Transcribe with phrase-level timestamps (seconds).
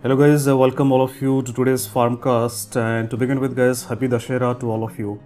[0.00, 2.76] Hello guys, uh, welcome all of you to today's Pharmcast.
[2.80, 5.20] And to begin with, guys, happy Dashera to all of you.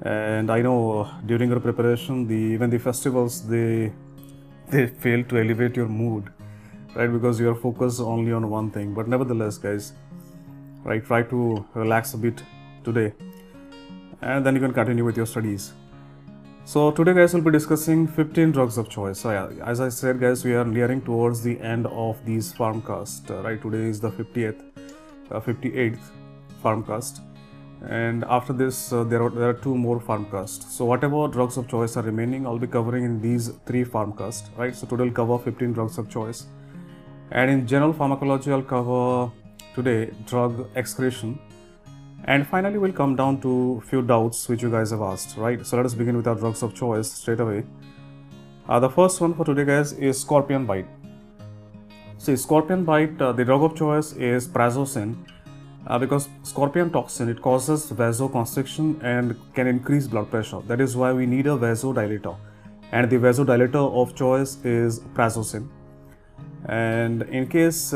[0.00, 3.92] And I know uh, during your preparation, the even the festivals they
[4.70, 6.32] they fail to elevate your mood,
[6.94, 7.12] right?
[7.12, 8.94] Because you are focused only on one thing.
[8.94, 9.92] But nevertheless, guys,
[10.82, 12.42] right, try to relax a bit
[12.84, 13.12] today,
[14.22, 15.74] and then you can continue with your studies.
[16.70, 19.20] So today guys we'll be discussing 15 drugs of choice.
[19.20, 23.30] So yeah, as I said guys we are nearing towards the end of these Pharmcast.
[23.30, 24.60] Uh, right today is the 50th,
[25.30, 25.98] uh, 58th
[26.62, 27.20] Pharmcast
[27.88, 30.76] and after this uh, there, are, there are two more Pharmcasts.
[30.76, 34.50] So whatever drugs of choice are remaining I'll be covering in these three Pharmcasts.
[34.54, 36.48] Right so today I'll cover 15 drugs of choice
[37.30, 39.32] and in general pharmacology I'll cover
[39.74, 41.38] today drug excretion
[42.24, 45.64] and finally, we'll come down to few doubts which you guys have asked, right?
[45.64, 47.64] So let us begin with our drugs of choice straight away.
[48.68, 50.86] Uh, the first one for today, guys, is scorpion bite.
[52.18, 55.16] See, scorpion bite, uh, the drug of choice is prazosin
[55.86, 60.60] uh, because scorpion toxin it causes vasoconstriction and can increase blood pressure.
[60.66, 62.36] That is why we need a vasodilator,
[62.92, 65.68] and the vasodilator of choice is prazosin.
[66.66, 67.94] And in case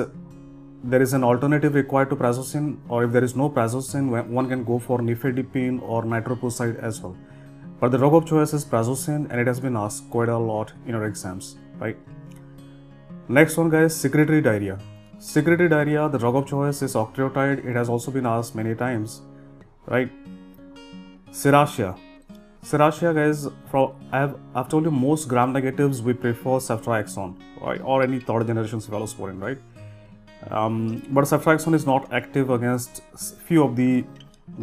[0.84, 4.64] there is an alternative required to prazosin or if there is no prazosin one can
[4.64, 7.16] go for nifedipine or nitroprusside as well.
[7.78, 10.72] But the drug of choice is prazosin and it has been asked quite a lot
[10.86, 11.97] in our exams right?
[13.28, 14.78] Next one guys secretory diarrhea.
[15.19, 17.64] Secretory diarrhea the drug of choice is octreotide.
[17.64, 19.22] It has also been asked many times
[19.86, 20.11] right?
[21.30, 21.96] Serratia
[22.64, 27.80] serratia guys for I have I've told you most gram negatives we prefer ceftriaxone right?
[27.80, 29.58] Or any third generation cephalosporin right
[30.51, 33.03] um, but ceftriaxone is not active against
[33.47, 34.05] few of the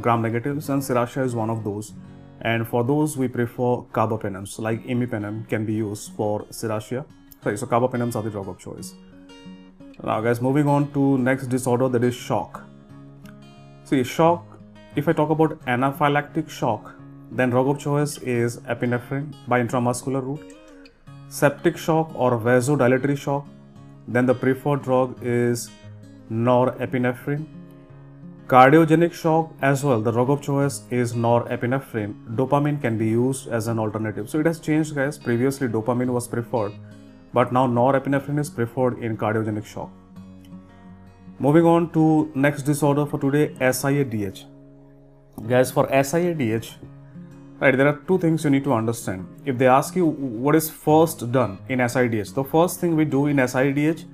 [0.02, 1.94] gram negatives and serratia is one of those.
[2.42, 7.06] And for those we prefer carbapenems like imipenem can be used for serratia
[7.44, 8.94] sorry so carbapenems are the drug of choice.
[10.04, 12.64] Now guys moving on to next disorder that is shock.
[13.84, 14.46] See shock
[14.96, 16.96] if i talk about anaphylactic shock
[17.32, 20.56] then drug of choice is epinephrine by intramuscular route.
[21.30, 23.48] Septic shock or vasodilatory shock
[24.10, 25.70] then the preferred drug is
[26.32, 27.46] norepinephrine.
[28.48, 32.14] Cardiogenic shock as well, the drug of choice is norepinephrine.
[32.36, 34.28] Dopamine can be used as an alternative.
[34.28, 35.20] So it has changed guys.
[35.20, 36.74] Previously dopamine was preferred,
[37.32, 39.92] but now norepinephrine is preferred in cardiogenic shock.
[41.38, 44.46] Moving on to next disorder for today, SIADH.
[45.48, 46.74] Guys, for SIADH,
[47.62, 49.28] Right, there are two things you need to understand.
[49.44, 53.26] If they ask you what is first done in SIADH, the first thing we do
[53.26, 54.06] in SIADH,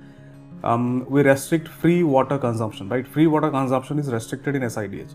[0.64, 3.06] um, we restrict free water consumption, right?
[3.06, 5.14] Free water consumption is restricted in SIADH.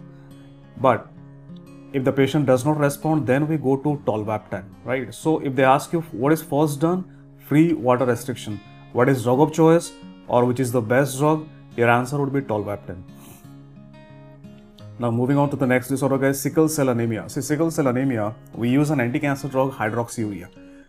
[0.78, 1.10] But
[1.92, 5.14] if the patient does not respond, then we go to tolvaptan, right?
[5.14, 7.04] So if they ask you what is first done,
[7.50, 8.62] free water restriction,
[8.94, 9.92] what is drug of choice
[10.30, 13.04] or which is the best drug, your answer would be tolvaptan.
[15.00, 17.28] Now moving on to the next disorder guys, sickle cell anemia.
[17.28, 20.48] See sickle cell anemia, we use an anti-cancer drug hydroxyurea.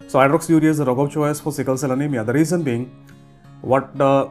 [0.09, 2.25] So hydroxyurea is the drug of choice for sickle cell anemia.
[2.25, 2.91] The reason being,
[3.63, 4.31] what the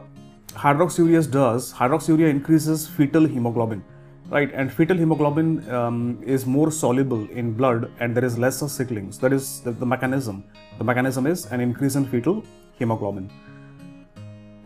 [0.50, 3.82] hydroxyurea does, hydroxyurea increases fetal hemoglobin,
[4.28, 4.52] right?
[4.54, 9.10] And fetal hemoglobin um, is more soluble in blood and there is lesser sickling.
[9.10, 10.44] So that is the, the mechanism.
[10.78, 12.44] The mechanism is an increase in fetal
[12.78, 13.30] hemoglobin.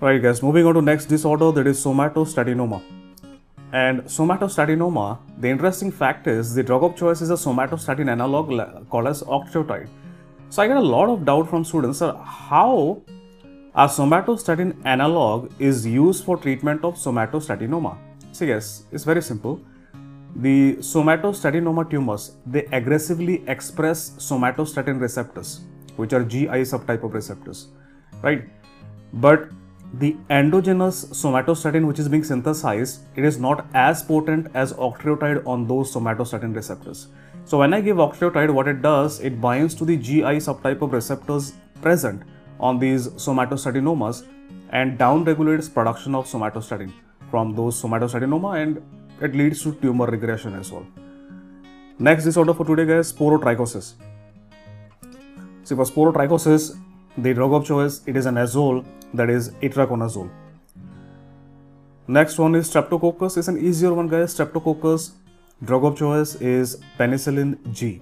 [0.01, 2.83] Right guys, moving on to next disorder that is somatostatinoma.
[3.79, 8.49] And somatostatinoma, the interesting fact is the drug of choice is a somatostatin analog
[8.89, 9.89] called as octreotide.
[10.49, 13.03] So I get a lot of doubt from students, sir, how
[13.75, 17.99] a somatostatin analog is used for treatment of somatostatinoma?
[18.33, 19.61] So yes, it's very simple.
[20.37, 25.61] The somatostatinoma tumors, they aggressively express somatostatin receptors,
[25.97, 27.69] which are GI subtype of receptors,
[28.23, 28.49] right?
[29.13, 29.51] But
[29.95, 35.67] the endogenous somatostatin which is being synthesized, it is not as potent as octreotide on
[35.67, 37.09] those somatostatin receptors.
[37.45, 40.93] So when I give octreotide, what it does, it binds to the GI subtype of
[40.93, 42.23] receptors present
[42.59, 44.27] on these somatostatinomas
[44.71, 46.93] and downregulates production of somatostatin
[47.31, 48.83] from those somatostatinoma and
[49.21, 50.87] it leads to tumor regression as well.
[51.99, 53.95] Next disorder for today guys, sporotrichosis.
[55.65, 56.79] See for sporotrichosis,
[57.17, 58.85] the drug of choice, it is an azole
[59.17, 60.31] that is itraconazole.
[62.09, 63.37] Next one is streptococcus.
[63.37, 64.35] It's an easier one, guys.
[64.35, 65.13] Streptococcus
[65.65, 68.01] drug of choice is penicillin G.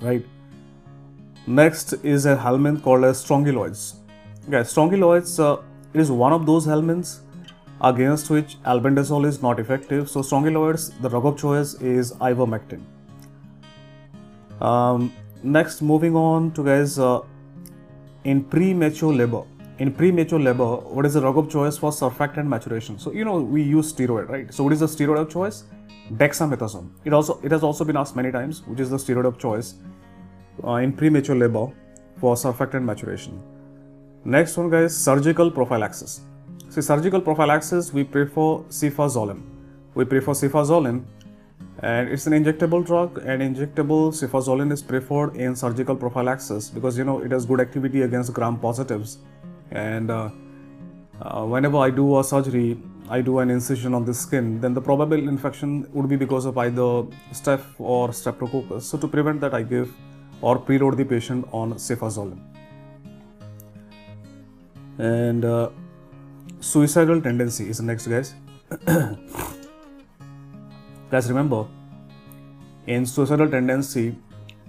[0.00, 0.26] Right.
[1.46, 3.94] Next is a helminth called as strongyloids.
[4.50, 5.62] Guys, strongyloids uh,
[5.94, 7.20] it is one of those helminths
[7.80, 10.08] against which albendazole is not effective.
[10.10, 12.82] So strongyloids, the drug of choice is ivermectin.
[14.60, 15.12] Um,
[15.42, 17.22] next, moving on to guys, uh,
[18.24, 19.42] in premature labor
[19.82, 22.98] in premature labor, what is the drug of choice for surfactant maturation?
[23.04, 24.52] So you know we use steroid, right?
[24.54, 25.64] So what is the steroid of choice?
[26.20, 26.90] Dexamethasone.
[27.04, 29.74] It also it has also been asked many times, which is the steroid of choice
[30.62, 31.64] uh, in premature labor
[32.18, 33.42] for surfactant maturation.
[34.24, 36.20] Next one, guys, surgical prophylaxis.
[36.68, 39.42] See, surgical prophylaxis, we prefer cefazolin.
[39.94, 41.02] We prefer cefazolin,
[41.80, 43.20] and it's an injectable drug.
[43.26, 48.02] And injectable cefazolin is preferred in surgical prophylaxis because you know it has good activity
[48.02, 49.18] against gram positives.
[49.72, 50.30] And uh,
[51.20, 52.78] uh, whenever I do a surgery,
[53.08, 56.56] I do an incision on the skin, then the probable infection would be because of
[56.58, 58.82] either staph or streptococcus.
[58.82, 59.92] So to prevent that, I give
[60.40, 62.38] or preload the patient on cefazolin.
[64.98, 65.70] And uh,
[66.60, 68.34] suicidal tendency is next, guys.
[71.10, 71.66] guys, remember,
[72.86, 74.16] in suicidal tendency,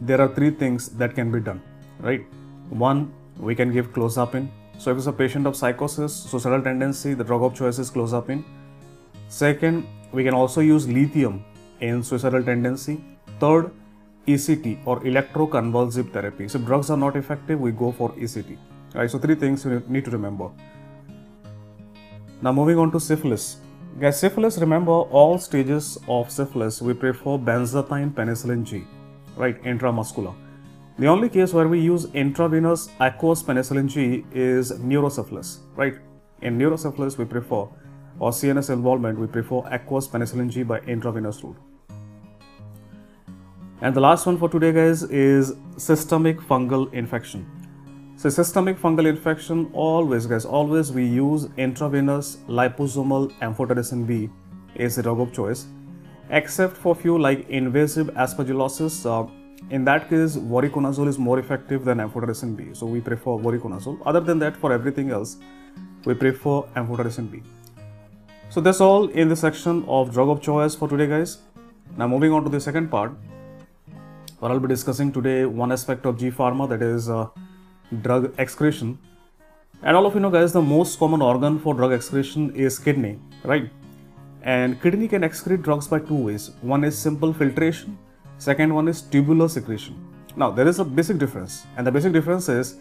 [0.02, 1.62] there are three things that can be done,
[2.00, 2.26] right?
[2.70, 4.50] One, we can give clozapine.
[4.78, 8.44] So if it's a patient of psychosis, suicidal tendency, the drug of choice is clozapine.
[9.28, 11.44] Second, we can also use lithium
[11.80, 13.04] in suicidal tendency.
[13.40, 13.72] Third,
[14.28, 16.48] ECT or electroconvulsive therapy.
[16.48, 18.58] So if drugs are not effective, we go for ECT.
[18.94, 19.10] Right.
[19.10, 20.50] So three things you need to remember.
[22.42, 23.58] Now moving on to syphilis.
[24.00, 28.84] Guys, syphilis, remember all stages of syphilis, we prefer benzathine penicillin G,
[29.36, 30.34] right, intramuscular.
[31.00, 35.96] The only case where we use intravenous aqueous penicillin G is neurosyphilis, right?
[36.44, 37.66] In neurosyphilis, we prefer,
[38.20, 41.58] or CNS involvement, we prefer aqueous penicillin G by intravenous route.
[43.82, 47.50] And the last one for today, guys, is systemic fungal infection.
[48.16, 54.30] So, systemic fungal infection, always, guys, always we use intravenous liposomal amphotericin B
[54.76, 55.66] is the drug of choice,
[56.30, 59.06] except for few like invasive aspergillosis.
[59.08, 59.28] Uh,
[59.70, 62.74] in that case, voriconazole is more effective than amphotericin B.
[62.74, 64.00] So, we prefer voriconazole.
[64.06, 65.38] Other than that, for everything else,
[66.06, 67.42] we prefer amphotericin B.
[68.50, 71.40] So, that's all in the section of drug of choice for today, guys.
[71.98, 73.12] Now, moving on to the second part
[74.40, 77.28] where I'll be discussing today one aspect of G Pharma that is uh,
[78.02, 79.00] drug excretion.
[79.82, 83.20] And all of you know, guys, the most common organ for drug excretion is kidney,
[83.44, 83.70] right?
[84.42, 86.52] And kidney can excrete drugs by two ways.
[86.62, 87.98] One is simple filtration,
[88.44, 89.96] second one is tubular secretion.
[90.36, 92.76] Now, there is a basic difference, and the basic difference is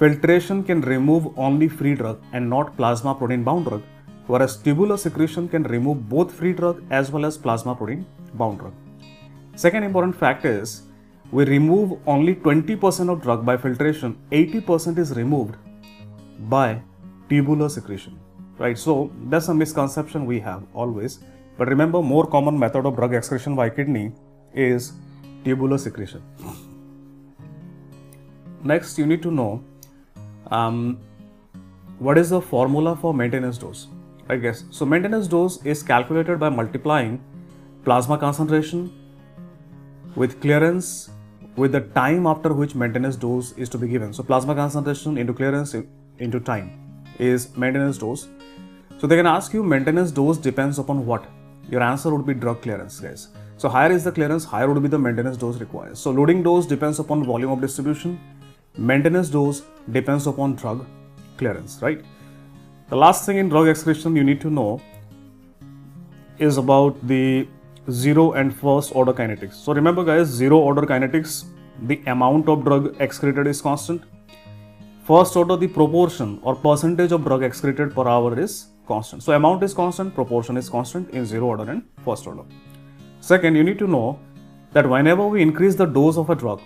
[0.00, 3.82] filtration can remove only free drug and not plasma protein bound drug,
[4.26, 8.04] whereas tubular secretion can remove both free drug as well as plasma protein
[8.34, 8.74] bound drug.
[9.54, 10.82] Second important fact is
[11.30, 15.56] we remove only 20% of drug by filtration, 80% is removed
[16.56, 16.82] by
[17.28, 18.18] tubular secretion.
[18.58, 21.20] Right, so that's a misconception we have always.
[21.58, 24.12] But remember, more common method of drug excretion by kidney
[24.56, 24.92] is
[25.44, 26.22] tubular secretion.
[28.64, 29.62] Next, you need to know
[30.50, 30.98] um,
[31.98, 33.86] what is the formula for maintenance dose.
[34.28, 34.84] I guess so.
[34.84, 37.22] Maintenance dose is calculated by multiplying
[37.84, 38.92] plasma concentration
[40.16, 41.10] with clearance
[41.56, 44.12] with the time after which maintenance dose is to be given.
[44.12, 45.74] So plasma concentration into clearance
[46.18, 46.70] into time
[47.18, 48.28] is maintenance dose.
[48.98, 51.24] So they can ask you maintenance dose depends upon what?
[51.70, 53.28] Your answer would be drug clearance, guys.
[53.58, 55.96] So higher is the clearance, higher would be the maintenance dose required.
[55.96, 58.20] So loading dose depends upon volume of distribution.
[58.76, 60.86] Maintenance dose depends upon drug
[61.38, 62.04] clearance, right?
[62.90, 64.82] The last thing in drug excretion you need to know
[66.38, 67.48] is about the
[67.90, 69.54] zero and first order kinetics.
[69.54, 71.46] So remember guys, zero order kinetics,
[71.82, 74.02] the amount of drug excreted is constant.
[75.04, 79.22] First order, the proportion or percentage of drug excreted per hour is constant.
[79.22, 82.42] So amount is constant, proportion is constant in zero order and first order.
[83.26, 84.20] Second, you need to know
[84.72, 86.60] that whenever we increase the dose of a drug,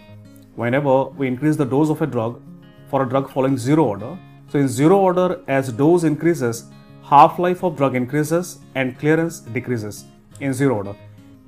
[0.57, 2.43] whenever we increase the dose of a drug
[2.90, 4.19] for a drug following zero order,
[4.50, 6.64] so in zero order, as dose increases,
[7.02, 10.05] half-life of drug increases and clearance decreases
[10.40, 10.95] in zero order.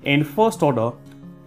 [0.04, 0.92] In first order,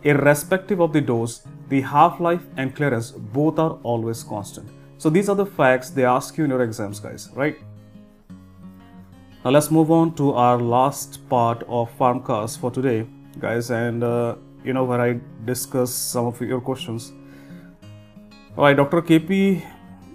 [0.04, 4.70] irrespective of the dose, the half-life and clearance both are always constant.
[5.00, 7.58] So these are the facts they ask you in your exams, guys, right?
[9.44, 13.08] Now let's move on to our last part of Pharmcast for today,
[13.40, 17.14] guys, and uh, you know where I discuss some of your questions.
[18.58, 19.02] All right, Dr.
[19.02, 19.62] KP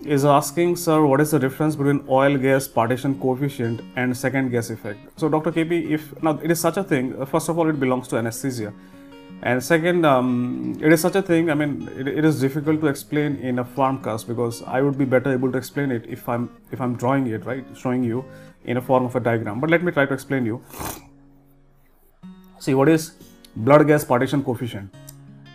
[0.05, 4.71] is asking, sir, what is the difference between oil gas partition coefficient and second gas
[4.71, 4.99] effect?
[5.21, 5.53] So, Dr.
[5.53, 8.17] KP, if now it is such a thing, uh, first of all, it belongs to
[8.17, 8.73] anesthesia,
[9.43, 11.51] and second, um, it is such a thing.
[11.51, 15.05] I mean, it, it is difficult to explain in a Pharmcast because I would be
[15.07, 18.25] better able to explain it if I'm if I'm drawing it right, showing you
[18.65, 19.61] in a form of a diagram.
[19.61, 20.63] But let me try to explain you.
[22.65, 23.13] See, what is
[23.57, 24.95] blood gas partition coefficient?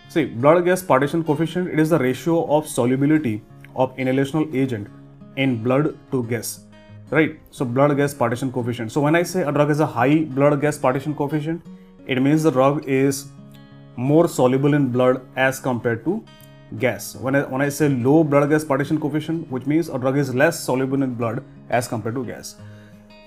[0.08, 3.42] See, blood gas partition coefficient, it is the ratio of solubility
[3.76, 4.88] of inhalational agent
[5.36, 6.64] in blood to gas,
[7.10, 7.38] right?
[7.52, 8.90] So blood gas partition coefficient.
[8.90, 11.62] So when I say a drug has a high blood gas partition coefficient,
[12.08, 13.28] it means the drug is
[13.94, 16.24] more soluble in blood as compared to
[16.80, 17.14] gas.
[17.14, 20.34] When I, when I say low blood gas partition coefficient, which means a drug is
[20.34, 22.56] less soluble in blood as compared to gas.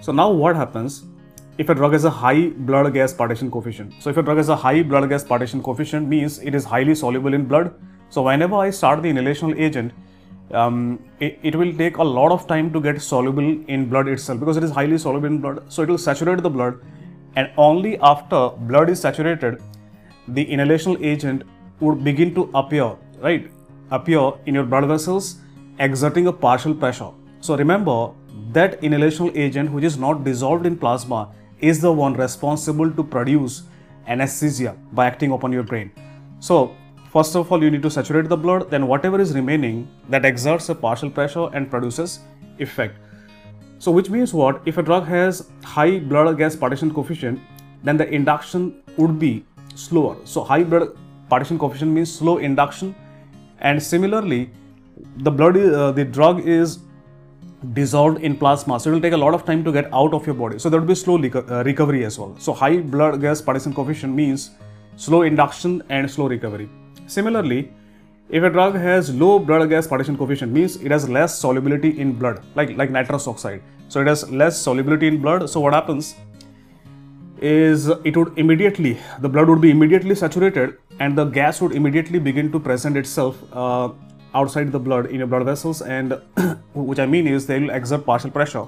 [0.01, 1.05] So now what happens
[1.59, 3.93] if a drug has a high blood gas partition coefficient?
[4.01, 6.95] So if a drug has a high blood gas partition coefficient means it is highly
[6.95, 7.73] soluble in blood.
[8.09, 9.91] So whenever I start the inhalational agent,
[10.51, 14.39] um, it, it, will take a lot of time to get soluble in blood itself
[14.39, 15.61] because it is highly soluble in blood.
[15.67, 16.79] So it will saturate the blood
[17.35, 19.61] and only after blood is saturated,
[20.29, 21.43] the inhalational agent
[21.81, 23.51] would begin to appear, right?
[23.91, 25.39] Appear in your blood vessels
[25.77, 27.11] exerting a partial pressure.
[27.41, 28.11] So remember
[28.53, 31.29] that inhalational agent which is not dissolved in plasma
[31.61, 33.63] is the one responsible to produce
[34.07, 35.91] anesthesia by acting upon your brain.
[36.39, 36.75] So
[37.11, 40.69] First of all, you need to saturate the blood, then whatever is remaining that exerts
[40.69, 42.19] a partial pressure and produces
[42.59, 42.99] effect.
[43.79, 44.61] So which means what?
[44.65, 47.39] If a drug has high blood gas partition coefficient,
[47.83, 50.17] then the induction would be slower.
[50.23, 50.95] So high blood
[51.29, 52.93] partition coefficient means slow induction
[53.59, 54.51] and similarly
[55.17, 56.79] the blood uh, the drug is
[57.73, 58.79] dissolved in plasma.
[58.79, 60.59] So it will take a lot of time to get out of your body.
[60.59, 62.35] So there will be slow uh, recovery as well.
[62.39, 64.51] So high blood gas partition coefficient means
[64.95, 66.69] slow induction and slow recovery.
[67.07, 67.71] Similarly,
[68.29, 72.13] if a drug has low blood gas partition coefficient means it has less solubility in
[72.13, 73.61] blood like like nitrous oxide.
[73.87, 75.49] So it has less solubility in blood.
[75.49, 76.15] So what happens
[77.41, 82.19] is it would immediately the blood would be immediately saturated and the gas would immediately
[82.19, 83.89] begin to present itself uh,
[84.33, 86.13] outside the blood in your blood vessels and
[86.73, 88.65] which i mean is they will exert partial pressure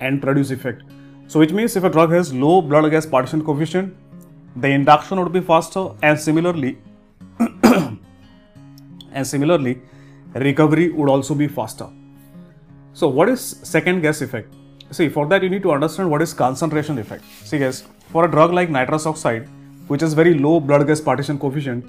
[0.00, 0.82] and produce effect.
[1.28, 3.96] So which means if a drug has low blood gas partition coefficient
[4.56, 6.78] the induction would be faster and similarly
[9.12, 9.82] and similarly
[10.34, 11.88] recovery would also be faster.
[12.92, 14.54] So what is second gas effect?
[14.90, 17.24] See for that you need to understand what is concentration effect.
[17.44, 19.48] See guys for a drug like nitrous oxide
[19.88, 21.84] which has very low blood gas partition coefficient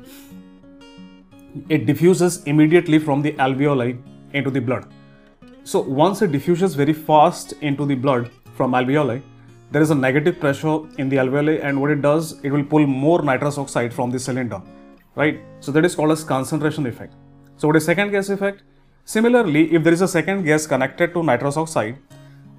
[1.70, 3.90] it diffuses immediately from the alveoli
[4.34, 4.86] into the blood
[5.64, 9.22] so once it diffuses very fast into the blood from alveoli
[9.70, 12.88] there is a negative pressure in the alveoli and what it does, it will pull
[12.88, 14.62] more nitrous oxide from the cylinder,
[15.16, 15.42] right?
[15.60, 17.14] So that is called as concentration effect.
[17.58, 18.64] So what is second gas effect?
[19.04, 21.98] Similarly, if there is a second gas connected to nitrous oxide,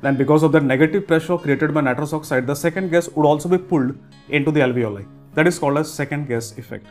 [0.02, 3.48] then because of the negative pressure created by nitrous oxide, the second gas would also
[3.48, 3.96] be pulled
[4.28, 5.06] into the alveoli.
[5.32, 6.86] That is called as second gas effect.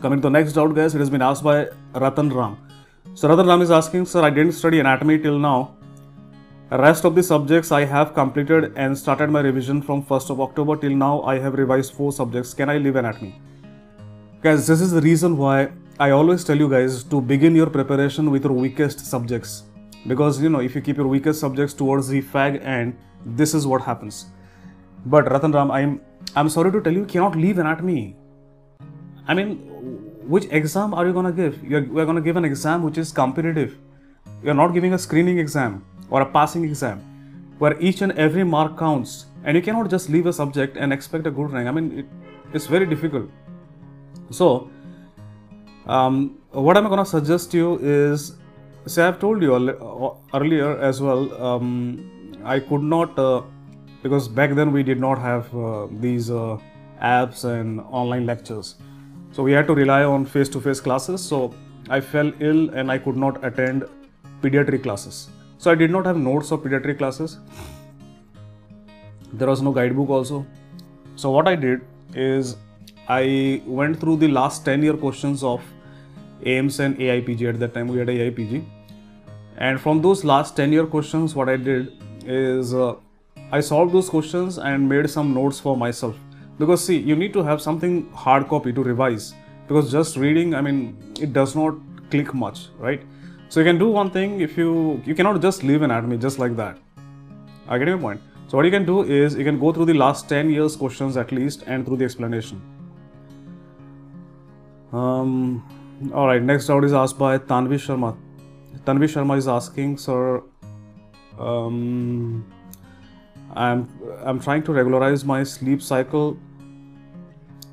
[0.00, 2.58] Coming to the next doubt, guys, it has been asked by Ratan Ram.
[3.14, 5.74] So Ratan Ram is asking, sir, I didn't study anatomy till now.
[6.70, 10.76] Rest of the subjects I have completed and started my revision from 1st of October
[10.76, 12.52] till now I have revised 4 subjects.
[12.52, 13.40] Can I leave anatomy?
[14.42, 18.30] Guys, this is the reason why I always tell you guys to begin your preparation
[18.30, 19.62] with your weakest subjects.
[20.06, 23.66] Because you know, if you keep your weakest subjects towards the fag end, this is
[23.66, 24.26] what happens.
[25.06, 26.00] But Ratan Ram, I'm
[26.34, 28.16] I'm sorry to tell you, you cannot leave anatomy.
[29.26, 29.56] I mean,
[30.26, 31.62] which exam are you gonna give?
[31.64, 33.76] You're, you're gonna give an exam which is competitive.
[34.42, 37.00] You're not giving a screening exam or a passing exam
[37.58, 41.26] where each and every mark counts and you cannot just leave a subject and expect
[41.26, 41.68] a good rank.
[41.68, 42.06] I mean, it,
[42.52, 43.30] it's very difficult.
[44.30, 44.70] So,
[45.86, 48.34] um, what I'm going to suggest to you is,
[48.86, 53.42] say, I've told you uh, earlier as well, um, I could not, uh,
[54.02, 56.58] because back then we did not have uh, these uh,
[57.00, 58.74] apps and online lectures.
[59.36, 61.24] So, we had to rely on face to face classes.
[61.32, 61.54] So,
[61.88, 63.84] I fell ill and I could not attend
[64.42, 65.28] pediatric classes.
[65.58, 67.38] So I did not have notes of pediatric classes.
[69.32, 70.46] There was no guidebook also.
[71.16, 71.80] So what I did
[72.14, 72.56] is
[73.08, 75.62] I went through the last 10 year questions of
[76.44, 77.48] AIIMS and AIPG.
[77.48, 78.64] At that time we had AIPG.
[79.58, 81.92] And from those last 10 year questions, what I did
[82.26, 82.96] is uh,
[83.52, 86.16] I solved those questions and made some notes for myself.
[86.58, 89.34] Because see, you need to have something hard copy to revise.
[89.66, 91.74] Because just reading, I mean, it does not
[92.10, 93.02] click much, right?
[93.48, 96.56] So you can do one thing if you you cannot just leave anatomy just like
[96.56, 96.78] that.
[97.68, 98.20] I get your point.
[98.48, 101.16] So what you can do is you can go through the last 10 years questions
[101.16, 102.60] at least and through the explanation.
[104.92, 108.16] Um, all right, next out is asked by Tanvi Sharma.
[108.84, 110.42] Tanvi Sharma is asking, sir,
[111.38, 112.44] um,
[113.54, 113.88] I'm
[114.24, 116.36] I'm trying to regularize my sleep cycle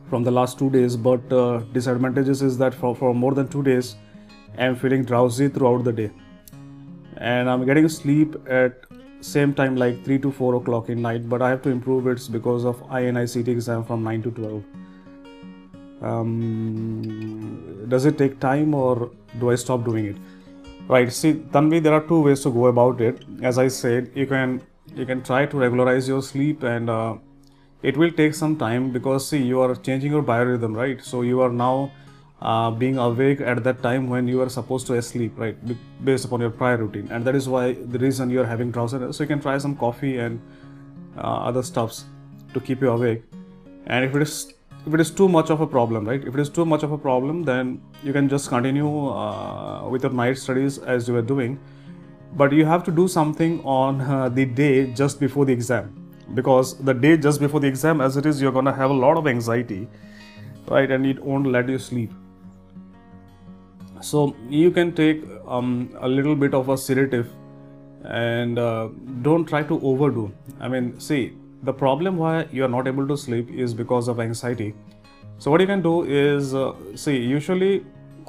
[0.09, 3.63] from the last two days, but uh, disadvantages is that for, for more than two
[3.63, 3.95] days,
[4.57, 6.11] I'm feeling drowsy throughout the day.
[7.17, 8.85] And I'm getting sleep at
[9.21, 12.27] same time like 3 to 4 o'clock in night but I have to improve it
[12.29, 14.63] because of INICET exam from 9 to 12.
[16.01, 20.17] Um, does it take time or do I stop doing it?
[20.87, 21.11] Right.
[21.11, 23.23] See, Tanvi, there are two ways to go about it.
[23.41, 24.61] As I said, you can
[24.95, 27.15] you can try to regularize your sleep, and uh,
[27.81, 31.03] it will take some time because see, you are changing your biorhythm, right?
[31.03, 31.91] So you are now
[32.41, 35.57] uh, being awake at that time when you are supposed to sleep, right?
[36.03, 39.17] Based upon your prior routine, and that is why the reason you are having drowsiness.
[39.17, 40.41] So you can try some coffee and
[41.17, 42.05] uh, other stuffs
[42.53, 43.23] to keep you awake.
[43.87, 44.53] And if it is
[44.85, 46.21] if it is too much of a problem, right?
[46.21, 50.03] If it is too much of a problem, then you can just continue uh, with
[50.03, 51.57] your night studies as you were doing.
[52.35, 55.91] But you have to do something on uh, the day just before the exam,
[56.33, 59.17] because the day just before the exam, as it is, you're gonna have a lot
[59.17, 59.87] of anxiety,
[60.67, 60.89] right?
[60.89, 62.11] And it won't let you sleep.
[64.01, 67.29] So you can take um, a little bit of a sedative,
[68.03, 68.89] and uh,
[69.21, 70.31] don't try to overdo.
[70.59, 74.19] I mean, see, the problem why you are not able to sleep is because of
[74.19, 74.73] anxiety
[75.39, 77.79] so what you can do is uh, see usually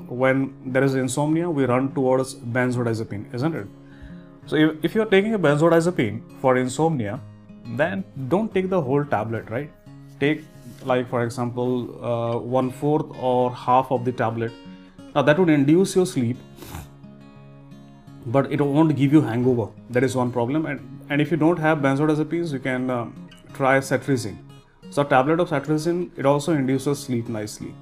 [0.08, 3.66] when there is insomnia we run towards benzodiazepine isn't it
[4.47, 7.21] so if, if you're taking a benzodiazepine for insomnia
[7.83, 9.71] then don't take the whole tablet right
[10.21, 10.43] take
[10.85, 11.71] like for example
[12.05, 14.53] uh, one fourth or half of the tablet
[15.15, 16.37] now that would induce your sleep
[18.27, 21.59] but it won't give you hangover that is one problem and and if you don't
[21.59, 23.07] have benzodiazepines you can uh,
[23.55, 24.37] try cetirizine.
[24.91, 27.75] So a tablet of cetirizine, it also induces sleep nicely,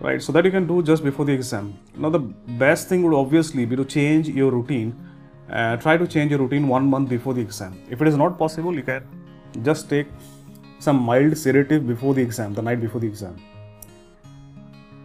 [0.00, 0.22] right?
[0.22, 1.78] So that you can do just before the exam.
[1.96, 4.94] Now the best thing would obviously be to change your routine.
[5.50, 7.80] Uh, try to change your routine one month before the exam.
[7.88, 9.04] If it is not possible, you can
[9.62, 10.08] just take
[10.78, 13.36] some mild sedative before the exam, the night before the exam.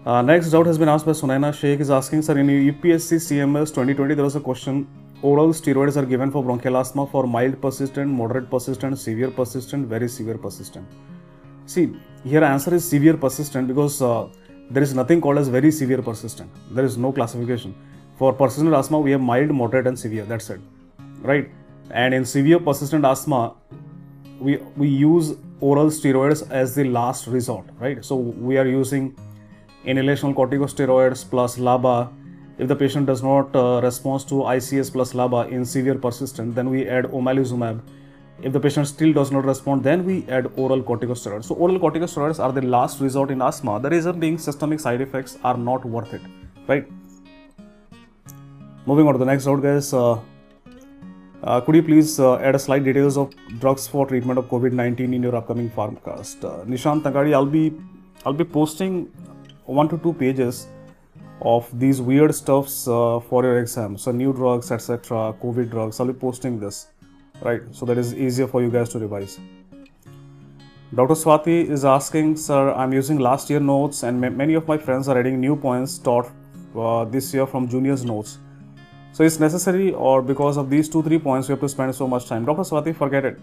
[0.06, 3.68] Uh, next doubt has been asked by Sunaina Sheikh is asking, sir, in UPSC CMS
[3.68, 4.88] 2020, there was a question
[5.22, 10.10] Oral steroids are given for bronchial asthma for mild persistent, moderate persistent, severe persistent, very
[10.10, 10.88] severe persistent.
[11.68, 14.28] See, here answer is severe persistent because uh,
[14.72, 16.50] there is nothing called as very severe persistent.
[16.72, 17.76] There is no classification.
[18.22, 20.26] For persistent asthma, we have mild, moderate, and severe.
[20.26, 20.62] That's it,
[21.22, 21.50] right?
[21.90, 23.56] And in severe persistent asthma,
[24.40, 25.32] we we use
[25.70, 28.06] oral steroids as the last resort, right?
[28.10, 28.18] So
[28.50, 29.08] we are using
[29.94, 31.96] inhalational corticosteroids plus LABA
[32.60, 36.70] if the patient does not uh, respond to ICS plus LABA in severe persistent, then
[36.70, 37.82] we add omalizumab.
[38.44, 41.46] If the patient still does not respond, then we add oral corticosteroids.
[41.46, 43.80] So oral corticosteroids are the last resort in asthma.
[43.80, 46.22] The reason being systemic side effects are not worth it,
[46.68, 46.88] right?
[48.88, 49.94] Moving on to the next round, guys.
[49.94, 50.20] Uh,
[51.44, 55.14] uh, could you please uh, add a slide details of drugs for treatment of COVID-19
[55.14, 56.44] in your upcoming Pharmcast?
[56.44, 57.74] Uh, Nishant Tagadi, I'll be
[58.26, 59.06] I'll be posting
[59.66, 60.68] one to two pages
[61.42, 63.98] of these weird stuffs uh, for your exam.
[64.00, 66.00] So new drugs, etc., COVID drugs.
[66.00, 66.88] I'll be posting this,
[67.42, 67.62] right?
[67.72, 69.40] So that is easier for you guys to revise.
[70.96, 71.14] Dr.
[71.14, 75.18] Swati is asking, sir, I'm using last year notes and many of my friends are
[75.18, 76.30] adding new points taught
[76.76, 78.40] uh, this year from juniors notes.
[79.14, 82.08] So it's necessary or because of these two, three points, you have to spend so
[82.08, 82.46] much time.
[82.46, 82.62] Dr.
[82.62, 83.40] Swati, forget it.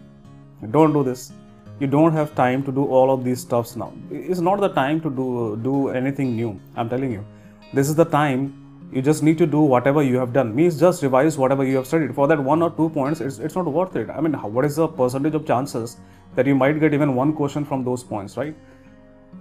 [0.70, 1.33] Don't do this.
[1.78, 3.92] You don't have time to do all of these stuffs now.
[4.11, 6.59] It's not the time to do do anything new.
[6.76, 7.24] I'm telling you
[7.72, 8.54] this is the time
[8.90, 11.87] you just need to do whatever you have done means just revise whatever you have
[11.87, 14.64] studied for that one or two points it's, it's not worth it i mean what
[14.64, 15.98] is the percentage of chances
[16.35, 18.57] that you might get even one question from those points right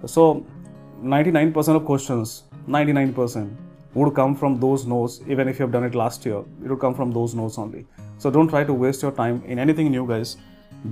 [0.04, 0.44] so
[1.02, 3.56] 99% of questions 99%
[3.98, 6.80] would come from those notes even if you have done it last year it would
[6.80, 7.86] come from those notes only.
[8.18, 10.36] So don't try to waste your time in anything new guys.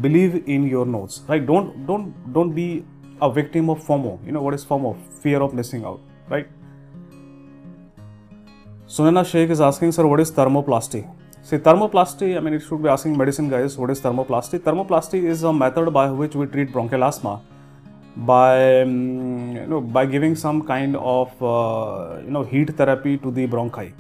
[0.01, 1.45] Believe in your notes right?
[1.45, 2.85] Don't don't don't be
[3.21, 4.13] a victim of fomo.
[4.27, 4.97] You know what is fomo?
[5.23, 6.49] Fear of missing out right?
[8.87, 11.01] Sunaina Sheikh is asking, sir, what is thermoplasty?
[11.43, 14.61] See, thermoplasty, I mean, it should be asking medicine guys, what is thermoplasty?
[14.61, 17.41] Thermoplasty is a method by which we treat bronchial asthma
[18.17, 23.31] by, um, you know, by giving some kind of, uh, you know, heat therapy to
[23.31, 23.93] the bronchi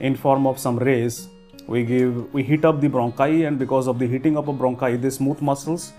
[0.00, 1.28] in form of some rays.
[1.66, 5.00] We give, we heat up the bronchi and because of the heating up of bronchi,
[5.00, 5.92] the smooth muscles,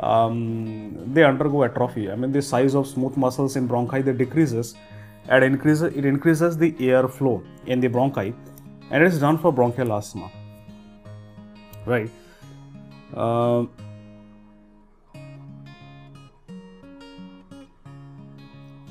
[0.00, 2.10] um, they undergo atrophy.
[2.10, 4.74] I mean, the size of smooth muscles in bronchi, they decreases
[5.28, 8.34] and increases, it increases the air flow in the bronchi
[8.90, 10.30] and it is done for bronchial asthma
[11.86, 12.10] right
[13.14, 13.64] uh,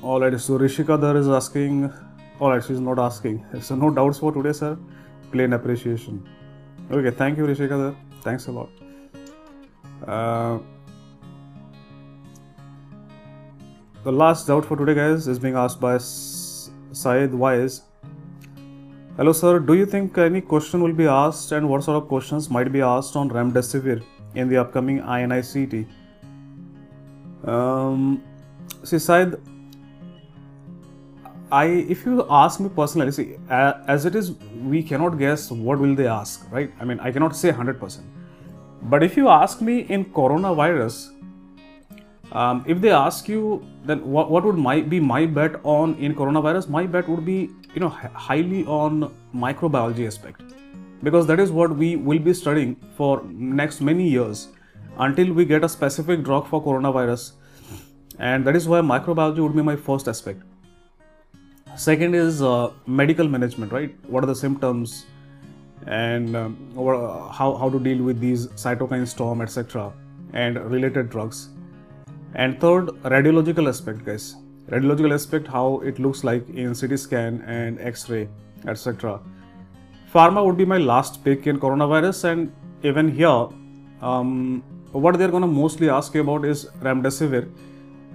[0.04, 1.78] all right so rishika there is asking
[2.40, 4.78] all right she's not asking so no doubts for today sir
[5.32, 6.22] plain appreciation
[6.92, 8.70] okay thank you rishika there thanks a lot
[10.08, 10.60] uh,
[14.04, 17.84] The last doubt for today, guys, is being asked by Saeed Wise.
[19.16, 19.60] Hello, sir.
[19.60, 22.82] Do you think any question will be asked, and what sort of questions might be
[22.82, 24.04] asked on Remdesivir
[24.36, 25.88] in the upcoming INICET?
[27.46, 28.22] Um,
[28.84, 29.38] see, Saeed,
[31.54, 34.32] I, if you ask me personally, see, as it is,
[34.66, 36.72] we cannot guess what will they ask, right?
[36.80, 38.00] I mean, I cannot say 100%.
[38.82, 41.12] But if you ask me in coronavirus,
[42.32, 46.16] um, if they ask you, then what, what would my be my bet on in
[46.16, 46.70] coronavirus?
[46.70, 50.42] My bet would be, you know, highly on microbiology aspect,
[51.04, 54.48] because that is what we will be studying for next many years
[54.98, 57.34] until we get a specific drug for coronavirus,
[58.18, 60.42] and that is why microbiology would be my first aspect
[61.76, 63.94] second is uh, medical management right?
[64.08, 65.06] What are the symptoms?
[65.86, 69.92] And um, how, how to deal with these cytokine storm etc
[70.34, 71.50] and related drugs.
[72.36, 74.36] And third radiological aspect guys.
[74.70, 78.30] Radiological aspect how it looks like in ct scan and x-ray
[78.66, 79.20] etc
[80.14, 82.52] pharma would be my last pick in coronavirus and
[82.84, 83.48] even here
[84.10, 87.50] um, what they're going to mostly ask you about is remdesivir.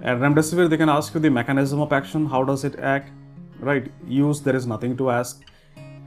[0.01, 3.11] And remdesivir they can ask you the mechanism of action how does it act
[3.59, 5.41] right use there is nothing to ask.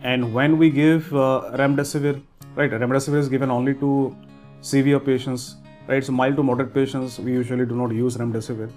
[0.03, 2.23] And when we give uh, remdesivir
[2.57, 4.17] right remdesivir is given only to
[4.61, 8.71] severe patients right so mild to moderate patients we usually do not use remdesivir.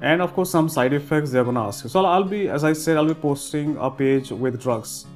[0.00, 1.90] And of course some side effects they're to ask you.
[1.90, 5.06] So i'll be as i said i'll be posting a page with drugs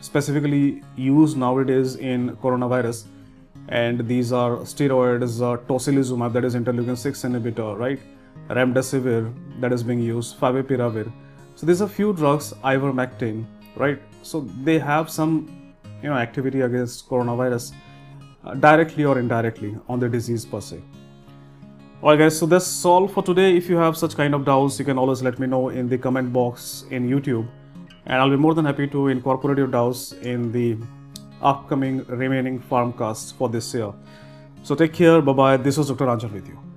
[0.00, 3.04] specifically used nowadays in coronavirus.
[3.68, 8.00] And these are steroids uh, tocilizumab that is interleukin 6 inhibitor right?
[8.48, 11.12] Remdesivir that is being used favipiravir
[11.54, 13.44] so there's a few drugs, ivermectin,
[13.76, 14.00] right?
[14.22, 17.72] So they have some, you know, activity against coronavirus
[18.44, 20.80] uh, directly or indirectly on the disease per se.
[22.02, 23.56] Alright guys, so that's all for today.
[23.56, 25.98] If you have such kind of doubts, you can always let me know in the
[25.98, 27.46] comment box in YouTube.
[28.06, 30.78] And I'll be more than happy to incorporate your doubts in the
[31.42, 33.92] upcoming remaining Pharmcasts for this year.
[34.62, 35.58] So take care, bye-bye.
[35.58, 36.06] This was Dr.
[36.06, 36.69] Anjan with you.